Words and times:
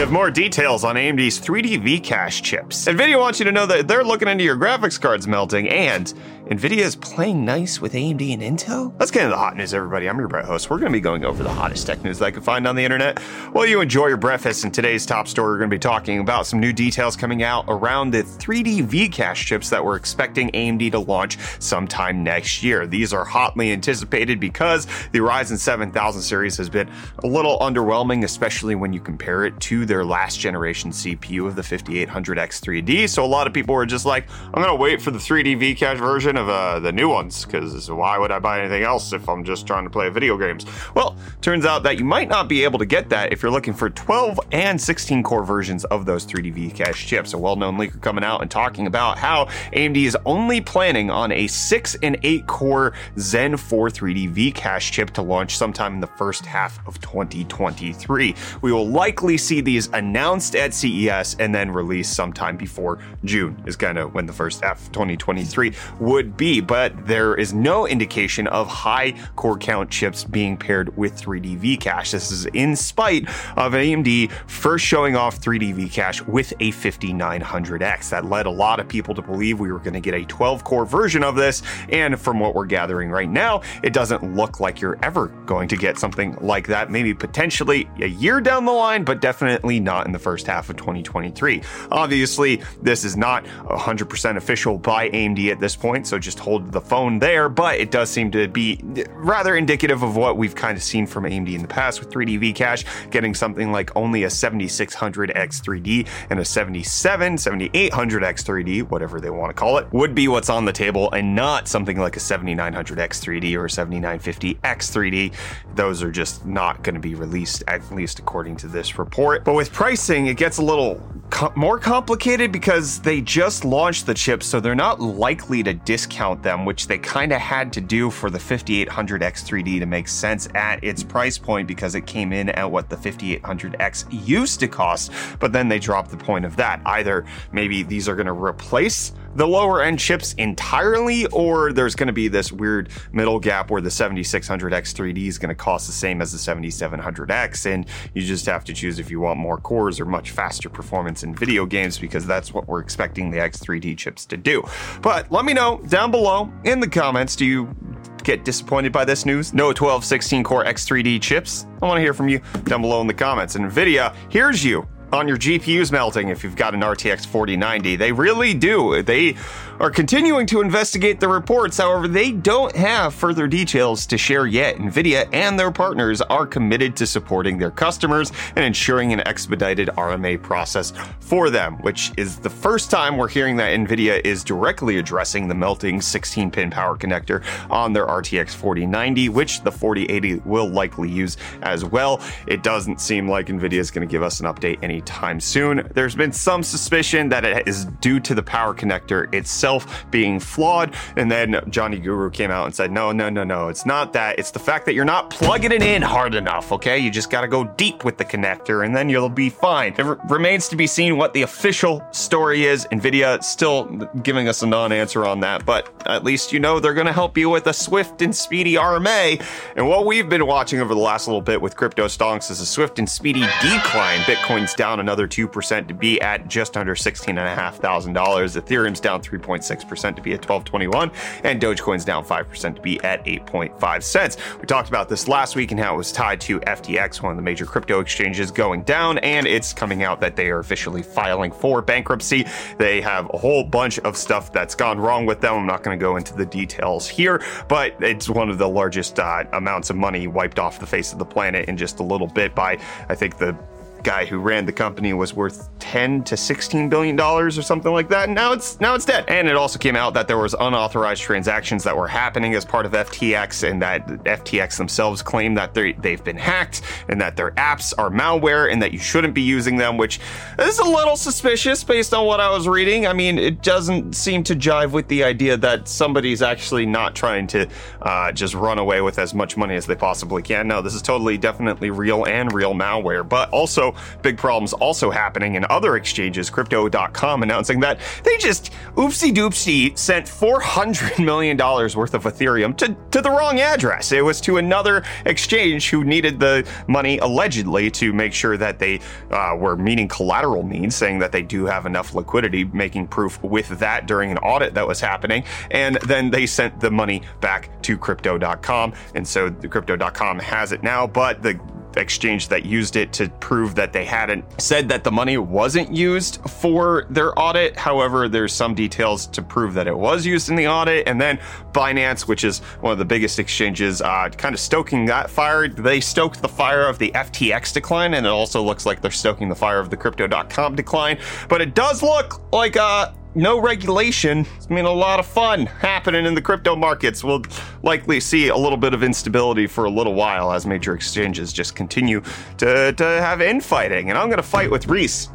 We 0.00 0.02
have 0.02 0.12
more 0.12 0.30
details 0.30 0.82
on 0.82 0.96
AMD's 0.96 1.38
3D 1.38 1.82
V-Cache 1.82 2.40
chips. 2.40 2.86
NVIDIA 2.86 3.20
wants 3.20 3.38
you 3.38 3.44
to 3.44 3.52
know 3.52 3.66
that 3.66 3.86
they're 3.86 4.02
looking 4.02 4.28
into 4.28 4.42
your 4.42 4.56
graphics 4.56 4.98
cards 4.98 5.28
melting, 5.28 5.68
and 5.68 6.14
NVIDIA 6.50 6.78
is 6.78 6.96
playing 6.96 7.44
nice 7.44 7.80
with 7.80 7.92
AMD 7.92 8.34
and 8.34 8.42
Intel? 8.42 8.92
Let's 8.98 9.12
get 9.12 9.22
into 9.22 9.30
the 9.30 9.38
hot 9.38 9.56
news, 9.56 9.72
everybody. 9.72 10.08
I'm 10.08 10.18
your 10.18 10.26
Brett 10.26 10.46
host. 10.46 10.68
We're 10.68 10.78
going 10.78 10.90
to 10.90 10.96
be 10.96 11.00
going 11.00 11.24
over 11.24 11.44
the 11.44 11.48
hottest 11.48 11.86
tech 11.86 12.02
news 12.02 12.18
that 12.18 12.24
I 12.24 12.30
can 12.32 12.42
find 12.42 12.66
on 12.66 12.74
the 12.74 12.84
internet. 12.84 13.20
While 13.52 13.66
you 13.66 13.80
enjoy 13.80 14.08
your 14.08 14.16
breakfast, 14.16 14.64
in 14.64 14.72
today's 14.72 15.06
top 15.06 15.28
story, 15.28 15.52
we're 15.52 15.58
going 15.58 15.70
to 15.70 15.74
be 15.76 15.78
talking 15.78 16.18
about 16.18 16.48
some 16.48 16.58
new 16.58 16.72
details 16.72 17.14
coming 17.14 17.44
out 17.44 17.66
around 17.68 18.10
the 18.10 18.24
3D 18.24 18.82
V-Cache 18.82 19.46
chips 19.46 19.70
that 19.70 19.84
we're 19.84 19.94
expecting 19.94 20.50
AMD 20.50 20.90
to 20.90 20.98
launch 20.98 21.38
sometime 21.60 22.24
next 22.24 22.64
year. 22.64 22.84
These 22.84 23.12
are 23.12 23.24
hotly 23.24 23.70
anticipated 23.70 24.40
because 24.40 24.86
the 25.12 25.20
Ryzen 25.20 25.56
7000 25.56 26.20
series 26.20 26.56
has 26.56 26.68
been 26.68 26.90
a 27.22 27.28
little 27.28 27.60
underwhelming, 27.60 28.24
especially 28.24 28.74
when 28.74 28.92
you 28.92 28.98
compare 28.98 29.44
it 29.44 29.60
to 29.60 29.86
their 29.86 30.04
last 30.04 30.40
generation 30.40 30.90
CPU 30.90 31.46
of 31.46 31.54
the 31.54 31.62
5800X3D. 31.62 33.08
So 33.08 33.24
a 33.24 33.26
lot 33.26 33.46
of 33.46 33.52
people 33.52 33.76
were 33.76 33.86
just 33.86 34.04
like, 34.04 34.26
I'm 34.46 34.60
going 34.60 34.66
to 34.66 34.74
wait 34.74 35.00
for 35.00 35.12
the 35.12 35.20
3D 35.20 35.56
V-Cache 35.56 35.98
version 35.98 36.39
of 36.40 36.48
uh, 36.48 36.80
the 36.80 36.90
new 36.90 37.08
ones 37.08 37.44
because 37.44 37.90
why 37.90 38.18
would 38.18 38.32
I 38.32 38.38
buy 38.38 38.60
anything 38.60 38.82
else 38.82 39.12
if 39.12 39.28
I'm 39.28 39.44
just 39.44 39.66
trying 39.66 39.84
to 39.84 39.90
play 39.90 40.08
video 40.08 40.36
games? 40.36 40.64
Well, 40.94 41.16
turns 41.40 41.64
out 41.64 41.82
that 41.84 41.98
you 41.98 42.04
might 42.04 42.28
not 42.28 42.48
be 42.48 42.64
able 42.64 42.78
to 42.78 42.86
get 42.86 43.08
that 43.10 43.32
if 43.32 43.42
you're 43.42 43.52
looking 43.52 43.74
for 43.74 43.90
12 43.90 44.40
and 44.52 44.80
16 44.80 45.22
core 45.22 45.44
versions 45.44 45.84
of 45.86 46.06
those 46.06 46.26
3D 46.26 46.52
V-Cache 46.52 47.06
chips. 47.06 47.34
A 47.34 47.38
well-known 47.38 47.76
leaker 47.76 48.00
coming 48.00 48.24
out 48.24 48.42
and 48.42 48.50
talking 48.50 48.86
about 48.86 49.18
how 49.18 49.44
AMD 49.72 49.96
is 49.96 50.16
only 50.24 50.60
planning 50.60 51.10
on 51.10 51.30
a 51.32 51.46
6 51.46 51.96
and 52.02 52.16
8 52.22 52.46
core 52.46 52.94
Zen 53.18 53.56
4 53.56 53.88
3D 53.90 54.30
V-Cache 54.30 54.90
chip 54.90 55.10
to 55.10 55.22
launch 55.22 55.56
sometime 55.56 55.94
in 55.94 56.00
the 56.00 56.06
first 56.06 56.46
half 56.46 56.84
of 56.86 57.00
2023. 57.00 58.34
We 58.62 58.72
will 58.72 58.88
likely 58.88 59.36
see 59.36 59.60
these 59.60 59.88
announced 59.92 60.56
at 60.56 60.72
CES 60.72 61.36
and 61.38 61.54
then 61.54 61.70
released 61.70 62.14
sometime 62.14 62.56
before 62.56 62.98
June 63.24 63.62
is 63.66 63.76
kind 63.76 63.98
of 63.98 64.14
when 64.14 64.26
the 64.26 64.32
first 64.32 64.62
half 64.62 64.80
of 64.80 64.92
2023 64.92 65.72
would 66.00 66.29
be, 66.36 66.60
but 66.60 67.06
there 67.06 67.34
is 67.34 67.52
no 67.52 67.86
indication 67.86 68.46
of 68.48 68.66
high 68.66 69.14
core 69.36 69.58
count 69.58 69.90
chips 69.90 70.24
being 70.24 70.56
paired 70.56 70.96
with 70.96 71.20
3D 71.20 71.56
V-Cache. 71.58 72.10
This 72.12 72.30
is 72.30 72.46
in 72.46 72.76
spite 72.76 73.28
of 73.56 73.72
AMD 73.72 74.30
first 74.46 74.84
showing 74.84 75.16
off 75.16 75.40
3D 75.40 75.74
V-Cache 75.74 76.22
with 76.22 76.52
a 76.60 76.72
5900X. 76.72 78.10
That 78.10 78.24
led 78.24 78.46
a 78.46 78.50
lot 78.50 78.80
of 78.80 78.88
people 78.88 79.14
to 79.14 79.22
believe 79.22 79.60
we 79.60 79.72
were 79.72 79.78
going 79.78 79.94
to 79.94 80.00
get 80.00 80.14
a 80.14 80.24
12 80.24 80.64
core 80.64 80.86
version 80.86 81.22
of 81.22 81.36
this, 81.36 81.62
and 81.88 82.18
from 82.18 82.40
what 82.40 82.54
we're 82.54 82.66
gathering 82.66 83.10
right 83.10 83.30
now, 83.30 83.62
it 83.82 83.92
doesn't 83.92 84.34
look 84.34 84.60
like 84.60 84.80
you're 84.80 84.98
ever 85.02 85.28
going 85.46 85.68
to 85.68 85.76
get 85.76 85.98
something 85.98 86.36
like 86.40 86.66
that. 86.66 86.90
Maybe 86.90 87.14
potentially 87.14 87.88
a 88.00 88.06
year 88.06 88.40
down 88.40 88.64
the 88.64 88.72
line, 88.72 89.04
but 89.04 89.20
definitely 89.20 89.80
not 89.80 90.06
in 90.06 90.12
the 90.12 90.18
first 90.18 90.46
half 90.46 90.70
of 90.70 90.76
2023. 90.76 91.62
Obviously, 91.90 92.62
this 92.82 93.04
is 93.04 93.16
not 93.16 93.44
100% 93.44 94.36
official 94.36 94.78
by 94.78 95.08
AMD 95.10 95.50
at 95.50 95.60
this 95.60 95.76
point, 95.76 96.06
so 96.10 96.18
just 96.18 96.40
hold 96.40 96.72
the 96.72 96.80
phone 96.80 97.20
there, 97.20 97.48
but 97.48 97.76
it 97.76 97.92
does 97.92 98.10
seem 98.10 98.32
to 98.32 98.48
be 98.48 98.80
rather 99.14 99.56
indicative 99.56 100.02
of 100.02 100.16
what 100.16 100.36
we've 100.36 100.56
kind 100.56 100.76
of 100.76 100.82
seen 100.82 101.06
from 101.06 101.22
AMD 101.22 101.54
in 101.54 101.62
the 101.62 101.68
past 101.68 102.00
with 102.00 102.10
3D 102.10 102.40
V-Cache, 102.40 102.84
getting 103.10 103.32
something 103.32 103.70
like 103.70 103.94
only 103.96 104.24
a 104.24 104.26
7600X3D 104.26 106.08
and 106.28 106.40
a 106.40 106.44
77, 106.44 107.36
7800X3D, 107.36 108.90
whatever 108.90 109.20
they 109.20 109.30
want 109.30 109.50
to 109.50 109.54
call 109.54 109.78
it, 109.78 109.86
would 109.92 110.14
be 110.14 110.26
what's 110.26 110.50
on 110.50 110.64
the 110.64 110.72
table 110.72 111.10
and 111.12 111.34
not 111.34 111.68
something 111.68 111.98
like 111.98 112.16
a 112.16 112.20
7900X3D 112.20 113.54
or 113.54 113.66
a 113.66 113.68
7950X3D. 113.68 115.32
Those 115.76 116.02
are 116.02 116.10
just 116.10 116.44
not 116.44 116.82
going 116.82 116.96
to 116.96 117.00
be 117.00 117.14
released, 117.14 117.62
at 117.68 117.88
least 117.94 118.18
according 118.18 118.56
to 118.56 118.66
this 118.66 118.98
report. 118.98 119.44
But 119.44 119.54
with 119.54 119.72
pricing, 119.72 120.26
it 120.26 120.36
gets 120.36 120.58
a 120.58 120.62
little 120.62 121.00
co- 121.30 121.52
more 121.54 121.78
complicated 121.78 122.50
because 122.50 123.00
they 123.00 123.20
just 123.20 123.64
launched 123.64 124.06
the 124.06 124.14
chips, 124.14 124.46
so 124.46 124.58
they're 124.58 124.74
not 124.74 125.00
likely 125.00 125.62
to 125.62 125.74
discount 126.00 126.42
them, 126.42 126.64
which 126.64 126.86
they 126.86 126.96
kind 126.96 127.30
of 127.30 127.38
had 127.38 127.74
to 127.74 127.80
do 127.80 128.08
for 128.10 128.30
the 128.30 128.38
5800X3D 128.38 129.80
to 129.80 129.86
make 129.86 130.08
sense 130.08 130.48
at 130.54 130.82
its 130.82 131.02
price 131.02 131.36
point 131.36 131.68
because 131.68 131.94
it 131.94 132.06
came 132.06 132.32
in 132.32 132.48
at 132.50 132.70
what 132.70 132.88
the 132.88 132.96
5800X 132.96 134.06
used 134.26 134.60
to 134.60 134.68
cost, 134.68 135.12
but 135.40 135.52
then 135.52 135.68
they 135.68 135.78
dropped 135.78 136.10
the 136.10 136.16
point 136.16 136.46
of 136.46 136.56
that. 136.56 136.80
Either 136.86 137.26
maybe 137.52 137.82
these 137.82 138.08
are 138.08 138.16
going 138.16 138.26
to 138.26 138.32
replace 138.32 139.12
the 139.34 139.46
lower 139.46 139.82
end 139.82 139.98
chips 139.98 140.34
entirely, 140.34 141.26
or 141.26 141.72
there's 141.72 141.94
going 141.94 142.08
to 142.08 142.12
be 142.12 142.28
this 142.28 142.52
weird 142.52 142.88
middle 143.12 143.38
gap 143.38 143.70
where 143.70 143.80
the 143.80 143.88
7600X3D 143.90 145.26
is 145.26 145.38
going 145.38 145.48
to 145.48 145.54
cost 145.54 145.86
the 145.86 145.92
same 145.92 146.20
as 146.20 146.32
the 146.32 146.38
7700X, 146.38 147.66
and 147.66 147.86
you 148.14 148.22
just 148.22 148.46
have 148.46 148.64
to 148.64 148.72
choose 148.72 148.98
if 148.98 149.10
you 149.10 149.20
want 149.20 149.38
more 149.38 149.58
cores 149.58 150.00
or 150.00 150.04
much 150.04 150.30
faster 150.30 150.68
performance 150.68 151.22
in 151.22 151.34
video 151.34 151.66
games 151.66 151.98
because 151.98 152.26
that's 152.26 152.52
what 152.52 152.66
we're 152.68 152.80
expecting 152.80 153.30
the 153.30 153.38
X3D 153.38 153.96
chips 153.96 154.26
to 154.26 154.36
do. 154.36 154.62
But 155.02 155.30
let 155.30 155.44
me 155.44 155.52
know 155.52 155.80
down 155.88 156.10
below 156.10 156.52
in 156.64 156.80
the 156.80 156.88
comments 156.88 157.36
do 157.36 157.44
you 157.44 157.74
get 158.22 158.44
disappointed 158.44 158.92
by 158.92 159.04
this 159.04 159.24
news? 159.24 159.54
No 159.54 159.72
12 159.72 160.04
16 160.04 160.44
core 160.44 160.64
X3D 160.64 161.20
chips? 161.20 161.66
I 161.82 161.86
want 161.86 161.98
to 161.98 162.02
hear 162.02 162.14
from 162.14 162.28
you 162.28 162.40
down 162.64 162.82
below 162.82 163.00
in 163.00 163.06
the 163.06 163.14
comments. 163.14 163.54
And 163.54 163.64
NVIDIA, 163.64 164.14
hears 164.30 164.64
you 164.64 164.86
on 165.12 165.26
your 165.26 165.36
GPUs 165.36 165.90
melting 165.90 166.28
if 166.28 166.44
you've 166.44 166.56
got 166.56 166.74
an 166.74 166.80
RTX 166.80 167.26
4090. 167.26 167.96
They 167.96 168.12
really 168.12 168.54
do. 168.54 169.02
They 169.02 169.36
are 169.80 169.90
continuing 169.90 170.46
to 170.46 170.60
investigate 170.60 171.20
the 171.20 171.28
reports. 171.28 171.78
However, 171.78 172.06
they 172.06 172.32
don't 172.32 172.76
have 172.76 173.14
further 173.14 173.48
details 173.48 174.04
to 174.06 174.18
share 174.18 174.46
yet. 174.46 174.76
NVIDIA 174.76 175.26
and 175.32 175.58
their 175.58 175.70
partners 175.70 176.20
are 176.20 176.46
committed 176.46 176.94
to 176.96 177.06
supporting 177.06 177.56
their 177.56 177.70
customers 177.70 178.30
and 178.56 178.64
ensuring 178.64 179.14
an 179.14 179.26
expedited 179.26 179.88
RMA 179.96 180.40
process 180.42 180.92
for 181.20 181.48
them, 181.48 181.78
which 181.78 182.12
is 182.18 182.38
the 182.38 182.50
first 182.50 182.90
time 182.90 183.16
we're 183.16 183.28
hearing 183.28 183.56
that 183.56 183.70
NVIDIA 183.70 184.20
is 184.22 184.44
directly 184.44 184.98
addressing 184.98 185.48
the 185.48 185.54
melting 185.54 186.02
16 186.02 186.50
pin 186.50 186.70
power 186.70 186.96
connector 186.96 187.42
on 187.70 187.94
their 187.94 188.06
RTX 188.06 188.50
4090, 188.50 189.30
which 189.30 189.62
the 189.62 189.72
4080 189.72 190.42
will 190.44 190.68
likely 190.68 191.08
use 191.08 191.38
as 191.62 191.86
well. 191.86 192.20
It 192.46 192.62
doesn't 192.62 193.00
seem 193.00 193.30
like 193.30 193.46
NVIDIA 193.46 193.78
is 193.78 193.90
going 193.90 194.06
to 194.06 194.10
give 194.10 194.22
us 194.22 194.40
an 194.40 194.46
update 194.46 194.82
anytime 194.82 195.40
soon. 195.40 195.90
There's 195.94 196.14
been 196.14 196.32
some 196.32 196.62
suspicion 196.62 197.30
that 197.30 197.46
it 197.46 197.66
is 197.66 197.86
due 197.86 198.20
to 198.20 198.34
the 198.34 198.42
power 198.42 198.74
connector 198.74 199.32
itself 199.32 199.69
being 200.10 200.40
flawed. 200.40 200.94
And 201.16 201.30
then 201.30 201.60
Johnny 201.68 201.98
Guru 201.98 202.30
came 202.30 202.50
out 202.50 202.66
and 202.66 202.74
said, 202.74 202.90
no, 202.92 203.12
no, 203.12 203.28
no, 203.28 203.44
no, 203.44 203.68
it's 203.68 203.84
not 203.84 204.12
that. 204.14 204.38
It's 204.38 204.50
the 204.50 204.58
fact 204.58 204.86
that 204.86 204.94
you're 204.94 205.04
not 205.04 205.30
plugging 205.30 205.72
it 205.72 205.82
in 205.82 206.02
hard 206.02 206.34
enough, 206.34 206.72
okay? 206.72 206.98
You 206.98 207.10
just 207.10 207.30
got 207.30 207.42
to 207.42 207.48
go 207.48 207.64
deep 207.64 208.04
with 208.04 208.16
the 208.18 208.24
connector 208.24 208.84
and 208.84 208.94
then 208.94 209.08
you'll 209.08 209.28
be 209.28 209.50
fine. 209.50 209.94
It 209.98 210.00
r- 210.02 210.18
remains 210.28 210.68
to 210.68 210.76
be 210.76 210.86
seen 210.86 211.16
what 211.16 211.34
the 211.34 211.42
official 211.42 212.02
story 212.12 212.64
is. 212.64 212.86
NVIDIA 212.86 213.42
still 213.42 213.84
giving 214.22 214.48
us 214.48 214.62
a 214.62 214.66
non 214.66 214.92
answer 214.92 215.26
on 215.26 215.40
that, 215.40 215.66
but 215.66 215.92
at 216.06 216.24
least 216.24 216.52
you 216.52 216.60
know 216.60 216.80
they're 216.80 216.94
to 217.10 217.12
help 217.12 217.36
you 217.36 217.50
with 217.50 217.66
a 217.66 217.72
swift 217.72 218.22
and 218.22 218.34
speedy 218.34 218.74
RMA. 218.74 219.42
And 219.76 219.88
what 219.88 220.06
we've 220.06 220.28
been 220.28 220.46
watching 220.46 220.80
over 220.80 220.94
the 220.94 221.00
last 221.00 221.26
little 221.26 221.40
bit 221.40 221.60
with 221.60 221.76
crypto 221.76 222.06
stonks 222.06 222.50
is 222.50 222.60
a 222.60 222.66
swift 222.66 222.98
and 222.98 223.08
speedy 223.08 223.40
decline. 223.60 224.20
Bitcoin's 224.20 224.74
down 224.74 225.00
another 225.00 225.26
2% 225.26 225.88
to 225.88 225.94
be 225.94 226.20
at 226.20 226.48
just 226.48 226.76
under 226.76 226.94
$16,500. 226.94 228.14
Ethereum's 228.14 229.00
down 229.00 229.20
3.6% 229.20 229.59
to 229.60 230.22
be 230.22 230.32
at 230.32 230.48
1221, 230.48 231.10
and 231.44 231.60
Dogecoin's 231.60 232.04
down 232.04 232.24
5% 232.24 232.74
to 232.76 232.80
be 232.80 233.00
at 233.02 233.24
8.5 233.24 234.02
cents. 234.02 234.36
We 234.60 234.66
talked 234.66 234.88
about 234.88 235.08
this 235.08 235.28
last 235.28 235.56
week 235.56 235.70
and 235.70 235.80
how 235.80 235.94
it 235.94 235.98
was 235.98 236.12
tied 236.12 236.40
to 236.42 236.60
FTX, 236.60 237.22
one 237.22 237.32
of 237.32 237.36
the 237.36 237.42
major 237.42 237.66
crypto 237.66 238.00
exchanges, 238.00 238.50
going 238.50 238.82
down, 238.82 239.18
and 239.18 239.46
it's 239.46 239.72
coming 239.72 240.02
out 240.02 240.20
that 240.20 240.36
they 240.36 240.50
are 240.50 240.58
officially 240.58 241.02
filing 241.02 241.52
for 241.52 241.82
bankruptcy. 241.82 242.46
They 242.78 243.00
have 243.00 243.30
a 243.32 243.38
whole 243.38 243.64
bunch 243.64 243.98
of 244.00 244.16
stuff 244.16 244.52
that's 244.52 244.74
gone 244.74 244.98
wrong 244.98 245.26
with 245.26 245.40
them. 245.40 245.54
I'm 245.54 245.66
not 245.66 245.82
going 245.82 245.98
to 245.98 246.02
go 246.02 246.16
into 246.16 246.34
the 246.34 246.46
details 246.46 247.08
here, 247.08 247.42
but 247.68 247.94
it's 248.00 248.28
one 248.28 248.50
of 248.50 248.58
the 248.58 248.68
largest 248.68 249.18
uh, 249.18 249.44
amounts 249.52 249.90
of 249.90 249.96
money 249.96 250.26
wiped 250.26 250.58
off 250.58 250.78
the 250.78 250.86
face 250.86 251.12
of 251.12 251.18
the 251.18 251.24
planet 251.24 251.68
in 251.68 251.76
just 251.76 252.00
a 252.00 252.02
little 252.02 252.26
bit 252.26 252.54
by, 252.54 252.78
I 253.08 253.14
think, 253.14 253.38
the 253.38 253.56
guy 254.02 254.24
who 254.24 254.38
ran 254.38 254.66
the 254.66 254.72
company 254.72 255.12
was 255.12 255.34
worth 255.34 255.68
10 255.78 256.24
to 256.24 256.36
16 256.36 256.88
billion 256.88 257.16
dollars 257.16 257.58
or 257.58 257.62
something 257.62 257.92
like 257.92 258.08
that. 258.08 258.24
And 258.24 258.34
now 258.34 258.52
it's 258.52 258.80
now 258.80 258.94
it's 258.94 259.04
dead. 259.04 259.24
And 259.28 259.48
it 259.48 259.56
also 259.56 259.78
came 259.78 259.96
out 259.96 260.14
that 260.14 260.28
there 260.28 260.38
was 260.38 260.54
unauthorized 260.54 261.22
transactions 261.22 261.84
that 261.84 261.96
were 261.96 262.08
happening 262.08 262.54
as 262.54 262.64
part 262.64 262.86
of 262.86 262.92
FTX 262.92 263.68
and 263.68 263.82
that 263.82 264.06
FTX 264.24 264.76
themselves 264.76 265.22
claim 265.22 265.54
that 265.54 265.74
they 265.74 265.92
they've 265.92 266.22
been 266.22 266.36
hacked 266.36 266.82
and 267.08 267.20
that 267.20 267.36
their 267.36 267.50
apps 267.52 267.92
are 267.98 268.10
malware 268.10 268.70
and 268.70 268.80
that 268.82 268.92
you 268.92 268.98
shouldn't 268.98 269.34
be 269.34 269.42
using 269.42 269.76
them, 269.76 269.96
which 269.96 270.20
is 270.58 270.78
a 270.78 270.84
little 270.84 271.16
suspicious 271.16 271.82
based 271.84 272.14
on 272.14 272.26
what 272.26 272.40
I 272.40 272.50
was 272.50 272.68
reading. 272.68 273.06
I 273.06 273.12
mean, 273.12 273.38
it 273.38 273.62
doesn't 273.62 274.14
seem 274.14 274.42
to 274.44 274.54
jive 274.54 274.92
with 274.92 275.08
the 275.08 275.24
idea 275.24 275.56
that 275.56 275.88
somebody's 275.88 276.42
actually 276.42 276.86
not 276.86 277.14
trying 277.14 277.46
to 277.48 277.68
uh, 278.02 278.32
just 278.32 278.54
run 278.54 278.78
away 278.78 279.00
with 279.00 279.18
as 279.18 279.34
much 279.34 279.56
money 279.56 279.76
as 279.76 279.86
they 279.86 279.94
possibly 279.94 280.42
can. 280.42 280.68
No, 280.68 280.82
this 280.82 280.94
is 280.94 281.02
totally 281.02 281.38
definitely 281.38 281.90
real 281.90 282.26
and 282.26 282.52
real 282.52 282.74
malware, 282.74 283.28
but 283.28 283.50
also 283.50 283.89
Big 284.22 284.36
problems 284.36 284.72
also 284.72 285.10
happening 285.10 285.54
in 285.54 285.64
other 285.70 285.96
exchanges. 285.96 286.50
Crypto.com 286.50 287.42
announcing 287.42 287.80
that 287.80 288.00
they 288.24 288.36
just 288.38 288.72
oopsie 288.94 289.32
doopsie 289.32 289.96
sent 289.96 290.26
$400 290.26 291.24
million 291.24 291.56
worth 291.56 292.14
of 292.14 292.24
Ethereum 292.24 292.76
to, 292.78 292.96
to 293.10 293.20
the 293.20 293.30
wrong 293.30 293.60
address. 293.60 294.12
It 294.12 294.24
was 294.24 294.40
to 294.42 294.58
another 294.58 295.02
exchange 295.26 295.90
who 295.90 296.04
needed 296.04 296.40
the 296.40 296.66
money 296.86 297.18
allegedly 297.18 297.90
to 297.92 298.12
make 298.12 298.32
sure 298.32 298.56
that 298.56 298.78
they 298.78 299.00
uh, 299.30 299.56
were 299.58 299.76
meeting 299.76 300.08
collateral 300.08 300.66
needs, 300.66 300.96
saying 300.96 301.18
that 301.20 301.32
they 301.32 301.42
do 301.42 301.64
have 301.66 301.86
enough 301.86 302.14
liquidity, 302.14 302.64
making 302.64 303.06
proof 303.06 303.42
with 303.42 303.68
that 303.80 304.06
during 304.06 304.30
an 304.30 304.38
audit 304.38 304.74
that 304.74 304.86
was 304.86 305.00
happening. 305.00 305.44
And 305.70 305.96
then 306.06 306.30
they 306.30 306.46
sent 306.46 306.80
the 306.80 306.90
money 306.90 307.22
back 307.40 307.70
to 307.82 307.96
crypto.com. 307.96 308.92
And 309.14 309.26
so 309.26 309.48
the 309.48 309.68
crypto.com 309.68 310.38
has 310.40 310.72
it 310.72 310.82
now, 310.82 311.06
but 311.06 311.42
the 311.42 311.58
exchange 311.96 312.48
that 312.48 312.64
used 312.64 312.96
it 312.96 313.12
to 313.14 313.28
prove 313.40 313.74
that 313.74 313.92
they 313.92 314.04
hadn't 314.04 314.44
said 314.60 314.88
that 314.88 315.04
the 315.04 315.10
money 315.10 315.38
wasn't 315.38 315.94
used 315.94 316.40
for 316.48 317.06
their 317.10 317.38
audit. 317.38 317.76
However, 317.76 318.28
there's 318.28 318.52
some 318.52 318.74
details 318.74 319.26
to 319.28 319.42
prove 319.42 319.74
that 319.74 319.86
it 319.86 319.96
was 319.96 320.24
used 320.26 320.48
in 320.48 320.56
the 320.56 320.68
audit. 320.68 321.08
And 321.08 321.20
then 321.20 321.38
Binance, 321.72 322.28
which 322.28 322.44
is 322.44 322.60
one 322.80 322.92
of 322.92 322.98
the 322.98 323.04
biggest 323.04 323.38
exchanges, 323.38 324.00
uh, 324.02 324.28
kind 324.36 324.54
of 324.54 324.60
stoking 324.60 325.06
that 325.06 325.30
fire. 325.30 325.68
They 325.68 326.00
stoked 326.00 326.42
the 326.42 326.48
fire 326.48 326.86
of 326.86 326.98
the 326.98 327.10
FTX 327.12 327.72
decline, 327.72 328.14
and 328.14 328.26
it 328.26 328.30
also 328.30 328.62
looks 328.62 328.86
like 328.86 329.00
they're 329.00 329.10
stoking 329.10 329.48
the 329.48 329.54
fire 329.54 329.78
of 329.80 329.90
the 329.90 329.96
crypto.com 329.96 330.74
decline. 330.74 331.18
But 331.48 331.60
it 331.60 331.74
does 331.74 332.02
look 332.02 332.40
like 332.52 332.76
uh, 332.76 333.12
no 333.34 333.60
regulation. 333.60 334.46
It's 334.56 334.66
been 334.66 334.84
a 334.84 334.90
lot 334.90 335.20
of 335.20 335.26
fun 335.26 335.66
happening 335.66 336.26
in 336.26 336.34
the 336.34 336.42
crypto 336.42 336.74
markets. 336.74 337.22
We'll 337.22 337.42
likely 337.82 338.20
see 338.20 338.48
a 338.48 338.56
little 338.56 338.78
bit 338.78 338.94
of 338.94 339.02
instability 339.02 339.66
for 339.66 339.84
a 339.84 339.90
little 339.90 340.14
while 340.14 340.52
as 340.52 340.66
major 340.66 340.94
exchanges 340.94 341.52
just 341.52 341.74
continue 341.74 342.22
to, 342.58 342.92
to 342.92 343.04
have 343.04 343.40
infighting. 343.40 344.10
And 344.10 344.18
I'm 344.18 344.28
going 344.28 344.38
to 344.38 344.42
fight 344.42 344.70
with 344.70 344.86
Reese. 344.88 345.26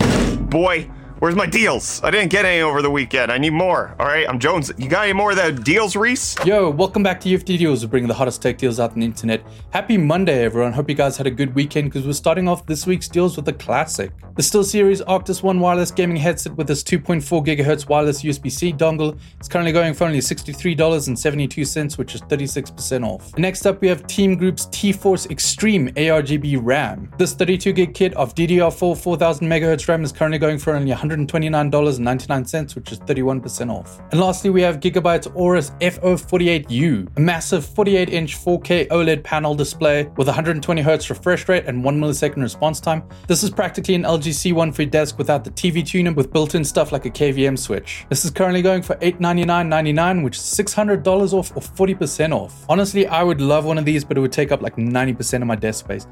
Boy, 0.50 0.90
Where's 1.26 1.36
my 1.36 1.48
deals? 1.48 2.04
I 2.04 2.12
didn't 2.12 2.30
get 2.30 2.46
any 2.46 2.62
over 2.62 2.84
the 2.84 2.92
weekend. 2.92 3.32
I 3.32 3.40
need 3.40 3.54
more. 3.54 3.96
All 3.98 4.06
right, 4.06 4.30
I'm 4.30 4.38
Jones. 4.38 4.72
You 4.78 4.88
got 4.88 5.06
any 5.06 5.14
more 5.14 5.32
of 5.32 5.38
the 5.38 5.52
deals, 5.64 5.96
Reese? 5.96 6.36
Yo, 6.46 6.70
welcome 6.70 7.02
back 7.02 7.20
to 7.22 7.30
UFD 7.30 7.58
Deals. 7.58 7.84
We're 7.84 7.90
bringing 7.90 8.08
the 8.08 8.14
hottest 8.14 8.44
tech 8.44 8.60
deals 8.60 8.80
out 8.80 8.92
on 8.92 9.00
the 9.00 9.08
internet. 9.08 9.42
Happy 9.72 9.98
Monday, 9.98 10.44
everyone. 10.44 10.72
Hope 10.72 10.88
you 10.88 10.94
guys 10.94 11.18
had 11.18 11.26
a 11.26 11.32
good 11.32 11.56
weekend 11.56 11.90
because 11.90 12.06
we're 12.06 12.14
starting 12.14 12.48
off 12.48 12.68
this 12.68 12.86
week's 12.86 13.08
deals 13.08 13.36
with 13.38 13.48
a 13.48 13.54
classic. 13.54 14.12
The 14.36 14.44
SteelSeries 14.44 15.04
Arctis 15.06 15.42
One 15.42 15.60
wireless 15.60 15.90
gaming 15.90 16.18
headset 16.18 16.56
with 16.58 16.68
this 16.68 16.84
2.4 16.84 17.44
gigahertz 17.44 17.90
wireless 17.90 18.22
USB-C 18.22 18.74
dongle 18.74 19.18
is 19.42 19.48
currently 19.48 19.72
going 19.72 19.96
for 19.96 20.04
only 20.04 20.20
$63.72, 20.20 21.98
which 21.98 22.14
is 22.14 22.22
36% 22.22 23.04
off. 23.04 23.36
Next 23.36 23.66
up, 23.66 23.82
we 23.82 23.88
have 23.88 24.06
Team 24.06 24.36
Group's 24.36 24.68
T-Force 24.68 25.26
Extreme 25.32 25.90
ARGB 25.96 26.60
RAM. 26.62 27.12
This 27.18 27.34
32 27.34 27.74
gig 27.74 27.96
kit 27.96 28.14
of 28.14 28.36
DDR4 28.36 28.96
4000 28.96 29.48
megahertz 29.48 29.88
RAM 29.88 30.04
is 30.04 30.12
currently 30.12 30.38
going 30.38 30.60
for 30.60 30.76
only 30.76 30.92
$129.99, 31.16 32.76
which 32.76 32.92
is 32.92 33.00
31% 33.00 33.72
off. 33.72 34.00
And 34.12 34.20
lastly, 34.20 34.50
we 34.50 34.62
have 34.62 34.80
Gigabyte's 34.80 35.28
Aorus 35.28 35.72
FO48U, 35.80 37.18
a 37.18 37.20
massive 37.20 37.66
48 37.66 38.10
inch 38.10 38.38
4K 38.38 38.88
OLED 38.90 39.24
panel 39.24 39.56
display 39.56 40.06
with 40.18 40.28
120 40.28 40.82
Hz 40.82 41.10
refresh 41.10 41.48
rate 41.48 41.66
and 41.66 41.84
1 41.84 42.00
millisecond 42.00 42.42
response 42.42 42.80
time. 42.80 43.04
This 43.28 43.44
is 43.44 43.50
practically 43.50 43.96
an 43.96 44.04
LG 44.04 44.54
C1 44.54 44.74
for 44.74 44.84
your 44.84 44.92
desk 44.92 45.18
without 45.18 45.44
the 45.44 45.52
TV 45.52 45.86
tuner 45.86 46.14
with 46.14 46.32
built 46.32 46.56
in 46.56 46.64
stuff 46.64 46.92
like 46.92 47.06
a 47.06 47.10
KVM 47.10 47.58
switch. 47.58 48.06
This 48.10 48.26
is 48.26 48.32
currently 48.32 48.62
going 48.62 48.82
for 48.82 48.96
$899.99, 48.96 50.24
which 50.24 50.38
is 50.38 50.44
$600 50.44 51.34
off 51.34 51.52
or 51.56 51.62
40% 51.62 52.34
off. 52.34 52.66
Honestly, 52.70 53.08
I 53.08 53.24
would 53.24 53.42
love 53.42 53.66
one 53.66 53.78
of 53.78 53.86
these, 53.86 54.04
but 54.04 54.18
it 54.18 54.22
would 54.22 54.32
take 54.32 54.52
up 54.52 54.62
like 54.62 54.76
90% 54.76 55.42
of 55.42 55.48
my 55.48 55.56
desk 55.56 55.86
space. 55.86 56.08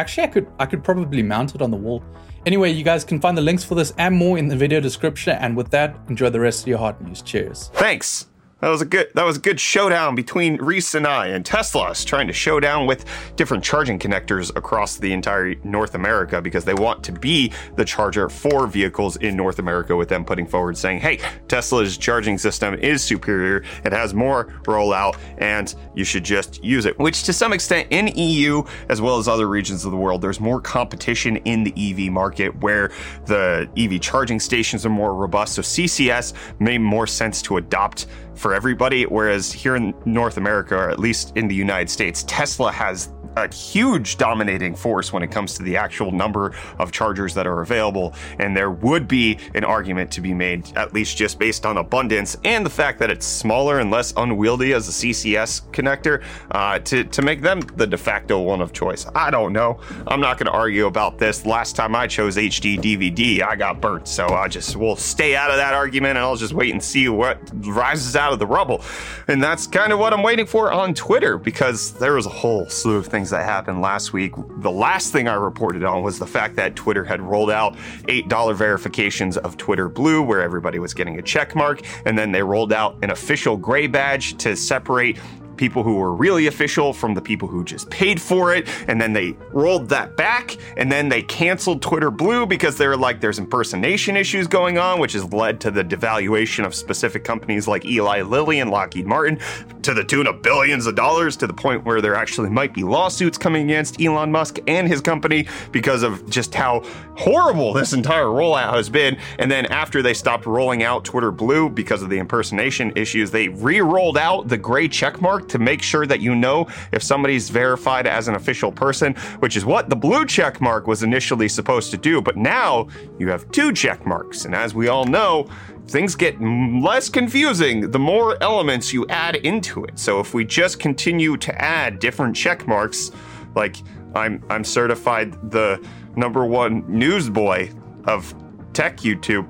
Actually, 0.00 0.24
I 0.24 0.26
could 0.28 0.46
I 0.58 0.64
could 0.64 0.82
probably 0.82 1.22
mount 1.22 1.54
it 1.54 1.60
on 1.60 1.70
the 1.70 1.76
wall. 1.76 2.02
Anyway, 2.46 2.70
you 2.70 2.82
guys 2.82 3.04
can 3.04 3.20
find 3.20 3.36
the 3.36 3.42
links 3.42 3.62
for 3.62 3.74
this 3.74 3.92
and 3.98 4.16
more 4.16 4.38
in 4.38 4.48
the 4.48 4.56
video 4.56 4.80
description. 4.80 5.36
And 5.38 5.54
with 5.54 5.68
that, 5.72 5.94
enjoy 6.08 6.30
the 6.30 6.40
rest 6.40 6.62
of 6.62 6.68
your 6.68 6.78
hot 6.78 7.02
news. 7.04 7.20
Cheers. 7.20 7.70
Thanks. 7.74 8.26
That 8.60 8.68
was 8.68 8.82
a 8.82 8.84
good 8.84 9.10
that 9.14 9.24
was 9.24 9.38
a 9.38 9.40
good 9.40 9.58
showdown 9.58 10.14
between 10.14 10.56
Reese 10.56 10.94
and 10.94 11.06
I 11.06 11.28
and 11.28 11.44
Tesla's 11.44 12.04
trying 12.04 12.26
to 12.26 12.32
show 12.32 12.60
down 12.60 12.86
with 12.86 13.06
different 13.36 13.64
charging 13.64 13.98
connectors 13.98 14.54
across 14.54 14.96
the 14.96 15.12
entire 15.12 15.54
North 15.64 15.94
America 15.94 16.42
because 16.42 16.64
they 16.64 16.74
want 16.74 17.02
to 17.04 17.12
be 17.12 17.52
the 17.76 17.84
charger 17.84 18.28
for 18.28 18.66
vehicles 18.66 19.16
in 19.16 19.34
North 19.34 19.58
America 19.58 19.96
with 19.96 20.08
them 20.08 20.24
putting 20.24 20.46
forward 20.46 20.76
saying, 20.76 21.00
"Hey, 21.00 21.20
Tesla's 21.48 21.96
charging 21.96 22.36
system 22.36 22.74
is 22.74 23.02
superior. 23.02 23.64
It 23.84 23.92
has 23.92 24.12
more 24.12 24.48
rollout 24.64 25.16
and 25.38 25.74
you 25.94 26.04
should 26.04 26.24
just 26.24 26.62
use 26.62 26.84
it." 26.84 26.98
Which 26.98 27.22
to 27.24 27.32
some 27.32 27.54
extent 27.54 27.88
in 27.90 28.08
EU 28.08 28.62
as 28.90 29.00
well 29.00 29.16
as 29.16 29.26
other 29.26 29.48
regions 29.48 29.86
of 29.86 29.90
the 29.90 29.96
world, 29.96 30.20
there's 30.20 30.40
more 30.40 30.60
competition 30.60 31.36
in 31.36 31.64
the 31.64 31.72
EV 31.76 32.12
market 32.12 32.60
where 32.60 32.90
the 33.24 33.68
EV 33.76 33.98
charging 33.98 34.38
stations 34.38 34.84
are 34.84 34.90
more 34.90 35.14
robust. 35.14 35.54
So 35.54 35.62
CCS 35.62 36.34
made 36.58 36.82
more 36.82 37.06
sense 37.06 37.40
to 37.42 37.56
adopt 37.56 38.06
for 38.34 38.54
everybody. 38.54 39.04
Whereas 39.04 39.52
here 39.52 39.76
in 39.76 39.94
North 40.04 40.36
America, 40.36 40.76
or 40.76 40.90
at 40.90 40.98
least 40.98 41.36
in 41.36 41.48
the 41.48 41.54
United 41.54 41.90
States, 41.90 42.24
Tesla 42.24 42.72
has 42.72 43.10
a 43.36 43.52
huge 43.52 44.16
dominating 44.16 44.74
force 44.74 45.12
when 45.12 45.22
it 45.22 45.30
comes 45.30 45.54
to 45.54 45.62
the 45.62 45.76
actual 45.76 46.10
number 46.10 46.54
of 46.78 46.92
chargers 46.92 47.34
that 47.34 47.46
are 47.46 47.60
available. 47.60 48.14
And 48.38 48.56
there 48.56 48.70
would 48.70 49.08
be 49.08 49.38
an 49.54 49.64
argument 49.64 50.10
to 50.12 50.20
be 50.20 50.34
made, 50.34 50.76
at 50.76 50.92
least 50.92 51.16
just 51.16 51.38
based 51.38 51.66
on 51.66 51.78
abundance 51.78 52.36
and 52.44 52.64
the 52.64 52.70
fact 52.70 52.98
that 52.98 53.10
it's 53.10 53.26
smaller 53.26 53.78
and 53.78 53.90
less 53.90 54.12
unwieldy 54.16 54.72
as 54.72 54.88
a 54.88 54.92
CCS 54.92 55.62
connector, 55.70 56.22
uh, 56.50 56.78
to, 56.80 57.04
to 57.04 57.22
make 57.22 57.42
them 57.42 57.60
the 57.60 57.86
de 57.86 57.96
facto 57.96 58.40
one 58.40 58.60
of 58.60 58.72
choice. 58.72 59.06
I 59.14 59.30
don't 59.30 59.52
know. 59.52 59.80
I'm 60.06 60.20
not 60.20 60.38
going 60.38 60.46
to 60.46 60.52
argue 60.52 60.86
about 60.86 61.18
this. 61.18 61.46
Last 61.46 61.76
time 61.76 61.94
I 61.94 62.06
chose 62.06 62.36
HD 62.36 62.78
DVD, 62.78 63.42
I 63.42 63.56
got 63.56 63.80
burnt. 63.80 64.08
So 64.08 64.26
I 64.28 64.48
just 64.48 64.76
will 64.76 64.96
stay 64.96 65.36
out 65.36 65.50
of 65.50 65.56
that 65.56 65.74
argument 65.74 66.16
and 66.16 66.18
I'll 66.18 66.36
just 66.36 66.52
wait 66.54 66.72
and 66.72 66.82
see 66.82 67.08
what 67.08 67.38
rises 67.52 68.16
out 68.16 68.32
of 68.32 68.38
the 68.38 68.46
rubble. 68.46 68.82
And 69.28 69.42
that's 69.42 69.66
kind 69.66 69.92
of 69.92 69.98
what 69.98 70.12
I'm 70.12 70.22
waiting 70.22 70.46
for 70.46 70.72
on 70.72 70.94
Twitter 70.94 71.38
because 71.38 71.92
there 71.94 72.14
was 72.14 72.26
a 72.26 72.30
whole 72.30 72.68
slew 72.68 72.96
of 72.96 73.06
things 73.06 73.19
things 73.20 73.28
that 73.28 73.44
happened 73.44 73.82
last 73.82 74.14
week. 74.14 74.32
The 74.62 74.70
last 74.70 75.12
thing 75.12 75.28
I 75.28 75.34
reported 75.34 75.84
on 75.84 76.02
was 76.02 76.18
the 76.18 76.26
fact 76.26 76.56
that 76.56 76.74
Twitter 76.74 77.04
had 77.04 77.20
rolled 77.20 77.50
out 77.50 77.76
$8 78.04 78.54
verifications 78.54 79.36
of 79.36 79.58
Twitter 79.58 79.90
Blue, 79.90 80.22
where 80.22 80.40
everybody 80.40 80.78
was 80.78 80.94
getting 80.94 81.18
a 81.18 81.22
check 81.22 81.54
mark, 81.54 81.82
and 82.06 82.16
then 82.16 82.32
they 82.32 82.42
rolled 82.42 82.72
out 82.72 82.96
an 83.02 83.10
official 83.10 83.58
gray 83.58 83.86
badge 83.86 84.38
to 84.38 84.56
separate 84.56 85.18
people 85.60 85.82
who 85.82 85.96
were 85.96 86.14
really 86.14 86.46
official 86.46 86.94
from 86.94 87.12
the 87.12 87.20
people 87.20 87.46
who 87.46 87.62
just 87.62 87.90
paid 87.90 88.18
for 88.18 88.54
it. 88.54 88.66
And 88.88 88.98
then 88.98 89.12
they 89.12 89.36
rolled 89.52 89.90
that 89.90 90.16
back 90.16 90.56
and 90.78 90.90
then 90.90 91.10
they 91.10 91.20
canceled 91.22 91.82
Twitter 91.82 92.10
Blue 92.10 92.46
because 92.46 92.78
they 92.78 92.88
were 92.88 92.96
like, 92.96 93.20
there's 93.20 93.38
impersonation 93.38 94.16
issues 94.16 94.46
going 94.46 94.78
on, 94.78 94.98
which 94.98 95.12
has 95.12 95.30
led 95.34 95.60
to 95.60 95.70
the 95.70 95.84
devaluation 95.84 96.64
of 96.64 96.74
specific 96.74 97.24
companies 97.24 97.68
like 97.68 97.84
Eli 97.84 98.22
Lilly 98.22 98.60
and 98.60 98.70
Lockheed 98.70 99.06
Martin 99.06 99.38
to 99.82 99.92
the 99.92 100.02
tune 100.02 100.26
of 100.26 100.40
billions 100.40 100.86
of 100.86 100.94
dollars 100.94 101.36
to 101.36 101.46
the 101.46 101.52
point 101.52 101.84
where 101.84 102.00
there 102.00 102.14
actually 102.14 102.48
might 102.48 102.72
be 102.72 102.82
lawsuits 102.82 103.36
coming 103.36 103.64
against 103.64 104.00
Elon 104.00 104.32
Musk 104.32 104.58
and 104.66 104.88
his 104.88 105.02
company 105.02 105.46
because 105.72 106.02
of 106.02 106.28
just 106.30 106.54
how 106.54 106.82
horrible 107.16 107.74
this 107.74 107.92
entire 107.92 108.24
rollout 108.24 108.74
has 108.76 108.88
been. 108.88 109.18
And 109.38 109.50
then 109.50 109.66
after 109.66 110.00
they 110.00 110.14
stopped 110.14 110.46
rolling 110.46 110.82
out 110.82 111.04
Twitter 111.04 111.30
Blue 111.30 111.68
because 111.68 112.02
of 112.02 112.08
the 112.08 112.16
impersonation 112.16 112.94
issues, 112.96 113.30
they 113.30 113.48
re 113.48 113.82
rolled 113.82 114.16
out 114.16 114.48
the 114.48 114.56
gray 114.56 114.88
checkmark 114.88 115.49
to 115.50 115.58
make 115.58 115.82
sure 115.82 116.06
that 116.06 116.20
you 116.20 116.34
know 116.34 116.66
if 116.92 117.02
somebody's 117.02 117.50
verified 117.50 118.06
as 118.06 118.28
an 118.28 118.34
official 118.34 118.72
person, 118.72 119.14
which 119.40 119.56
is 119.56 119.64
what 119.64 119.88
the 119.88 119.96
blue 119.96 120.24
check 120.24 120.60
mark 120.60 120.86
was 120.86 121.02
initially 121.02 121.48
supposed 121.48 121.90
to 121.90 121.96
do. 121.96 122.20
But 122.20 122.36
now 122.36 122.88
you 123.18 123.28
have 123.28 123.50
two 123.52 123.72
check 123.72 124.06
marks. 124.06 124.44
And 124.44 124.54
as 124.54 124.74
we 124.74 124.88
all 124.88 125.04
know, 125.04 125.48
things 125.86 126.14
get 126.14 126.40
less 126.40 127.08
confusing 127.08 127.90
the 127.90 127.98
more 127.98 128.42
elements 128.42 128.92
you 128.92 129.06
add 129.08 129.36
into 129.36 129.84
it. 129.84 129.98
So 129.98 130.20
if 130.20 130.34
we 130.34 130.44
just 130.44 130.78
continue 130.78 131.36
to 131.38 131.62
add 131.62 131.98
different 131.98 132.36
check 132.36 132.66
marks, 132.66 133.10
like 133.54 133.76
I'm 134.14 134.42
I'm 134.48 134.64
certified 134.64 135.50
the 135.50 135.84
number 136.16 136.44
one 136.44 136.84
newsboy 136.86 137.70
of 138.04 138.34
tech 138.72 138.98
YouTube, 138.98 139.46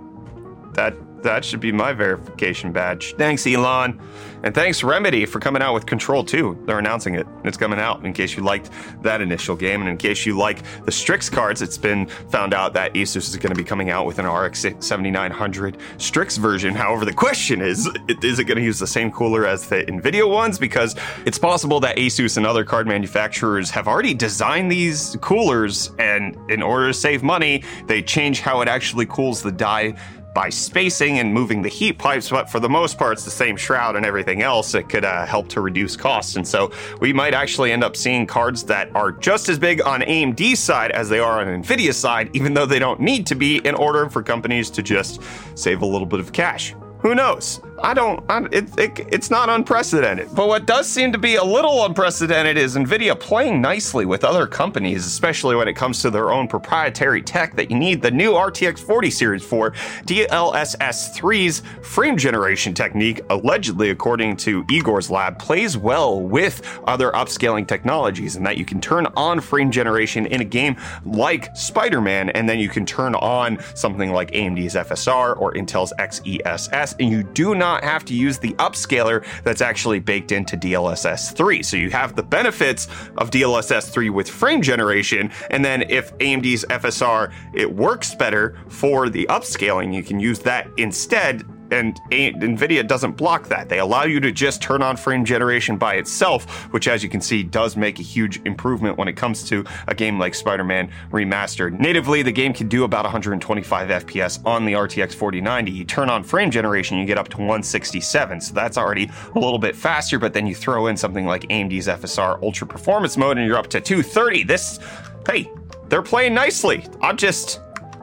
that 0.75 0.95
that 1.22 1.44
should 1.44 1.60
be 1.60 1.72
my 1.72 1.92
verification 1.92 2.72
badge. 2.72 3.14
Thanks, 3.16 3.46
Elon. 3.46 4.00
And 4.42 4.54
thanks, 4.54 4.82
Remedy, 4.82 5.26
for 5.26 5.38
coming 5.38 5.60
out 5.60 5.74
with 5.74 5.84
Control 5.84 6.24
2. 6.24 6.64
They're 6.64 6.78
announcing 6.78 7.14
it. 7.14 7.26
It's 7.44 7.58
coming 7.58 7.78
out 7.78 8.04
in 8.06 8.14
case 8.14 8.36
you 8.36 8.42
liked 8.42 8.70
that 9.02 9.20
initial 9.20 9.54
game. 9.54 9.80
And 9.80 9.90
in 9.90 9.98
case 9.98 10.24
you 10.24 10.36
like 10.38 10.62
the 10.86 10.92
Strix 10.92 11.28
cards, 11.28 11.60
it's 11.60 11.76
been 11.76 12.06
found 12.06 12.54
out 12.54 12.72
that 12.72 12.94
Asus 12.94 13.28
is 13.28 13.36
going 13.36 13.54
to 13.54 13.60
be 13.60 13.64
coming 13.64 13.90
out 13.90 14.06
with 14.06 14.18
an 14.18 14.26
RX 14.26 14.64
7900 14.80 15.76
Strix 15.98 16.38
version. 16.38 16.74
However, 16.74 17.04
the 17.04 17.12
question 17.12 17.60
is 17.60 17.86
is 18.22 18.38
it 18.38 18.44
going 18.44 18.56
to 18.56 18.64
use 18.64 18.78
the 18.78 18.86
same 18.86 19.10
cooler 19.10 19.46
as 19.46 19.68
the 19.68 19.84
NVIDIA 19.84 20.28
ones? 20.28 20.58
Because 20.58 20.96
it's 21.26 21.38
possible 21.38 21.78
that 21.80 21.96
Asus 21.96 22.38
and 22.38 22.46
other 22.46 22.64
card 22.64 22.86
manufacturers 22.86 23.68
have 23.70 23.86
already 23.86 24.14
designed 24.14 24.72
these 24.72 25.16
coolers, 25.20 25.90
and 25.98 26.36
in 26.50 26.62
order 26.62 26.88
to 26.88 26.94
save 26.94 27.22
money, 27.22 27.62
they 27.86 28.02
change 28.02 28.40
how 28.40 28.62
it 28.62 28.68
actually 28.68 29.06
cools 29.06 29.42
the 29.42 29.52
die 29.52 29.94
by 30.34 30.49
spacing 30.49 31.18
and 31.18 31.32
moving 31.32 31.62
the 31.62 31.68
heat 31.68 31.99
pipes, 31.99 32.30
but 32.30 32.49
for 32.49 32.60
the 32.60 32.68
most 32.68 32.99
part, 32.99 33.14
it's 33.14 33.25
the 33.25 33.30
same 33.30 33.56
shroud 33.56 33.96
and 33.96 34.06
everything 34.06 34.42
else. 34.42 34.75
It 34.75 34.88
could 34.88 35.04
uh, 35.04 35.26
help 35.26 35.49
to 35.49 35.60
reduce 35.60 35.96
costs. 35.96 36.37
And 36.37 36.46
so 36.46 36.72
we 37.00 37.12
might 37.12 37.34
actually 37.34 37.72
end 37.72 37.84
up 37.84 37.96
seeing 37.96 38.26
cards 38.26 38.64
that 38.64 38.94
are 38.94 39.12
just 39.12 39.49
as 39.49 39.58
big 39.58 39.82
on 39.82 40.02
AMD's 40.02 40.58
side 40.58 40.90
as 40.92 41.08
they 41.08 41.18
are 41.18 41.40
on 41.40 41.62
NVIDIA's 41.62 41.96
side, 41.96 42.30
even 42.34 42.54
though 42.54 42.66
they 42.66 42.78
don't 42.78 43.00
need 43.00 43.26
to 43.26 43.34
be 43.34 43.58
in 43.58 43.75
order 43.75 44.08
for 44.08 44.22
companies 44.22 44.70
to 44.70 44.82
just 44.82 45.20
save 45.54 45.82
a 45.82 45.87
little 45.87 46.06
bit 46.06 46.20
of 46.20 46.32
cash. 46.32 46.75
Who 47.00 47.14
knows? 47.14 47.60
I 47.82 47.94
don't. 47.94 48.22
I, 48.28 48.44
it, 48.52 48.78
it, 48.78 49.08
it's 49.10 49.30
not 49.30 49.49
unprecedented. 49.49 50.34
But 50.34 50.49
what 50.49 50.66
does 50.66 50.87
seem 50.87 51.12
to 51.12 51.18
be 51.18 51.37
a 51.37 51.44
little 51.44 51.84
unprecedented 51.87 52.58
is 52.58 52.76
Nvidia 52.76 53.18
playing 53.18 53.60
nicely 53.62 54.04
with 54.04 54.22
other 54.22 54.46
companies, 54.46 55.06
especially 55.06 55.56
when 55.56 55.66
it 55.66 55.75
comes 55.75 56.02
to 56.02 56.10
their 56.10 56.30
own 56.30 56.46
proprietary 56.46 57.22
tech 57.22 57.56
that 57.56 57.70
you 57.70 57.78
need 57.78 58.02
the 58.02 58.10
new 58.10 58.32
RTX 58.32 58.80
40 58.80 59.10
series 59.10 59.44
for. 59.44 59.70
DLSS 60.04 61.16
3's 61.16 61.62
frame 61.82 62.18
generation 62.18 62.75
technique, 62.75 63.22
allegedly 63.30 63.90
according 63.90 64.37
to 64.38 64.64
Igor's 64.70 65.10
lab, 65.10 65.38
plays 65.38 65.76
well 65.76 66.20
with 66.20 66.80
other 66.87 67.10
upscaling 67.12 67.66
technologies, 67.66 68.37
and 68.37 68.44
that 68.44 68.58
you 68.58 68.64
can 68.64 68.80
turn 68.80 69.06
on 69.16 69.40
frame 69.40 69.70
generation 69.70 70.26
in 70.26 70.42
a 70.42 70.44
game 70.44 70.76
like 71.06 71.54
Spider-Man, 71.56 72.30
and 72.30 72.49
then 72.49 72.58
you 72.58 72.68
can 72.68 72.84
turn 72.84 73.14
on 73.14 73.58
something 73.75 74.12
like 74.12 74.30
AMD's 74.32 74.75
FSR 74.75 75.40
or 75.40 75.54
Intel's 75.54 75.94
XESS, 75.99 76.96
and 77.00 77.10
you 77.10 77.22
do 77.22 77.54
not 77.54 77.69
not 77.70 77.84
have 77.84 78.04
to 78.06 78.14
use 78.14 78.38
the 78.38 78.52
upscaler 78.54 79.24
that's 79.44 79.60
actually 79.60 80.00
baked 80.00 80.32
into 80.32 80.56
DLSS 80.56 81.34
3. 81.36 81.62
So 81.62 81.76
you 81.76 81.90
have 81.90 82.16
the 82.16 82.22
benefits 82.22 82.88
of 83.18 83.30
DLSS 83.30 83.90
3 83.90 84.10
with 84.10 84.28
frame 84.28 84.62
generation, 84.62 85.30
and 85.50 85.64
then 85.64 85.82
if 85.82 86.16
AMD's 86.18 86.64
FSR 86.64 87.32
it 87.54 87.72
works 87.72 88.14
better 88.14 88.58
for 88.68 89.08
the 89.08 89.26
upscaling, 89.30 89.94
you 89.94 90.02
can 90.02 90.18
use 90.18 90.40
that 90.40 90.68
instead 90.76 91.44
and 91.70 92.00
NVIDIA 92.10 92.86
doesn't 92.86 93.12
block 93.12 93.48
that. 93.48 93.68
They 93.68 93.78
allow 93.78 94.04
you 94.04 94.20
to 94.20 94.32
just 94.32 94.62
turn 94.62 94.82
on 94.82 94.96
frame 94.96 95.24
generation 95.24 95.76
by 95.76 95.94
itself, 95.94 96.64
which, 96.72 96.88
as 96.88 97.02
you 97.02 97.08
can 97.08 97.20
see, 97.20 97.42
does 97.42 97.76
make 97.76 97.98
a 97.98 98.02
huge 98.02 98.40
improvement 98.44 98.98
when 98.98 99.08
it 99.08 99.14
comes 99.14 99.44
to 99.44 99.64
a 99.86 99.94
game 99.94 100.18
like 100.18 100.34
Spider 100.34 100.64
Man 100.64 100.90
Remastered. 101.10 101.78
Natively, 101.78 102.22
the 102.22 102.32
game 102.32 102.52
can 102.52 102.68
do 102.68 102.84
about 102.84 103.04
125 103.04 103.88
FPS 103.88 104.44
on 104.44 104.64
the 104.64 104.72
RTX 104.72 105.14
4090. 105.14 105.70
You 105.70 105.84
turn 105.84 106.10
on 106.10 106.22
frame 106.22 106.50
generation, 106.50 106.98
you 106.98 107.06
get 107.06 107.18
up 107.18 107.28
to 107.28 107.38
167, 107.38 108.40
so 108.40 108.54
that's 108.54 108.76
already 108.76 109.10
a 109.34 109.38
little 109.38 109.58
bit 109.58 109.76
faster, 109.76 110.18
but 110.18 110.32
then 110.32 110.46
you 110.46 110.54
throw 110.54 110.88
in 110.88 110.96
something 110.96 111.26
like 111.26 111.42
AMD's 111.42 111.86
FSR 111.86 112.42
Ultra 112.42 112.66
Performance 112.66 113.16
Mode, 113.16 113.38
and 113.38 113.46
you're 113.46 113.58
up 113.58 113.68
to 113.68 113.80
230. 113.80 114.44
This, 114.44 114.78
hey, 115.26 115.50
they're 115.88 116.02
playing 116.02 116.34
nicely. 116.34 116.86
I'm 117.00 117.16
just, 117.16 117.60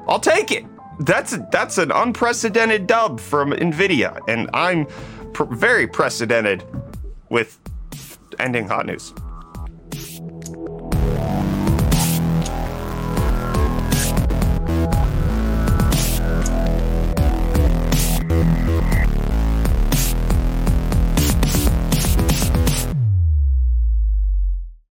I'll 0.08 0.20
take 0.20 0.52
it 0.52 0.66
that's 1.00 1.38
that's 1.52 1.78
an 1.78 1.92
unprecedented 1.92 2.88
dub 2.88 3.20
from 3.20 3.52
Nvidia, 3.52 4.20
and 4.28 4.50
I'm 4.54 4.88
pr- 5.34 5.46
very 5.46 5.88
precedented 5.88 6.64
with 7.30 7.60
ending 8.40 8.68
hot 8.68 8.86
news. 8.86 9.14